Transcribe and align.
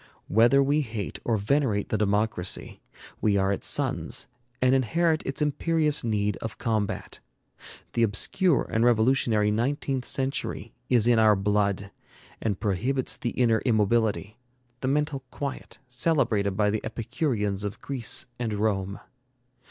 Whether 0.27 0.63
we 0.63 0.81
hate 0.81 1.19
or 1.23 1.37
venerate 1.37 1.89
the 1.89 1.97
democracy, 1.99 2.81
we 3.21 3.37
are 3.37 3.53
its 3.53 3.67
sons 3.67 4.25
and 4.59 4.73
inherit 4.73 5.21
its 5.27 5.43
imperious 5.43 6.03
need 6.03 6.37
of 6.37 6.57
combat. 6.57 7.19
The 7.93 8.01
obscure 8.01 8.67
and 8.71 8.83
revolutionary 8.83 9.51
nineteenth 9.51 10.05
century 10.07 10.73
is 10.89 11.05
in 11.07 11.19
our 11.19 11.35
blood, 11.35 11.91
and 12.41 12.59
prohibits 12.59 13.15
the 13.15 13.29
inner 13.29 13.59
immobility, 13.59 14.39
the 14.79 14.87
mental 14.87 15.19
quiet, 15.29 15.77
celebrated 15.87 16.57
by 16.57 16.71
the 16.71 16.81
Epicureans 16.83 17.63
of 17.63 17.79
Greece 17.79 18.25
and 18.39 18.53
Rome. 18.55 18.99